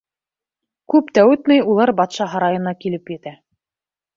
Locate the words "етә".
3.17-3.37